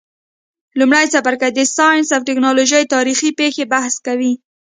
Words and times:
لمړی 0.79 1.05
څپرکی 1.13 1.49
د 1.55 1.59
ساینس 1.75 2.07
او 2.15 2.21
تکنالوژۍ 2.29 2.83
تاریخي 2.95 3.29
پیښي 3.39 3.63
بحث 3.73 3.95
کوي. 4.05 4.33